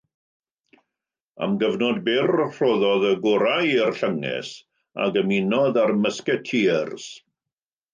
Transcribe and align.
Am 1.47 1.53
gyfnod 1.63 1.99
byr 2.07 2.33
rhoddodd 2.37 3.07
y 3.11 3.13
gorau 3.27 3.71
i'r 3.77 3.95
llynges 4.01 4.53
ac 5.07 5.25
ymunodd 5.25 5.83
â'r 5.87 5.99
musketeers. 6.05 7.11